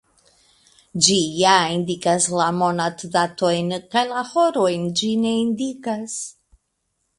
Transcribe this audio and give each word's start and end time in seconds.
Ĝi 1.07 1.17
ja 1.39 1.57
indikas 1.73 2.25
la 2.39 2.47
monatdatojn, 2.61 3.71
kaj 3.93 4.05
la 4.15 4.25
horojn 4.33 4.89
ĝi 5.03 5.13
ne 5.27 5.37
indikas. 5.45 6.19